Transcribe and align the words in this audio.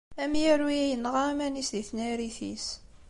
Amyaru-a 0.23 0.77
yenɣa 0.89 1.21
iman-is 1.31 1.69
di 1.75 1.83
tnarit-is. 1.89 2.67